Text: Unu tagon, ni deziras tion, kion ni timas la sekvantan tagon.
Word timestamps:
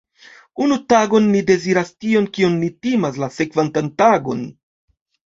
Unu 0.67 0.75
tagon, 0.93 1.25
ni 1.33 1.41
deziras 1.49 1.91
tion, 2.05 2.27
kion 2.37 2.55
ni 2.61 2.69
timas 2.87 3.19
la 3.25 3.29
sekvantan 3.35 3.91
tagon. 4.03 4.41